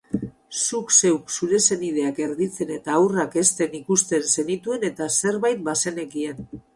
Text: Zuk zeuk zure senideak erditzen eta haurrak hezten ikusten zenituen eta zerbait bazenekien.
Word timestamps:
Zuk 0.59 0.91
zeuk 0.99 1.27
zure 1.33 1.57
senideak 1.65 2.21
erditzen 2.27 2.71
eta 2.77 2.95
haurrak 3.01 3.37
hezten 3.41 3.75
ikusten 3.81 4.25
zenituen 4.37 4.87
eta 4.89 5.11
zerbait 5.21 5.63
bazenekien. 5.69 6.41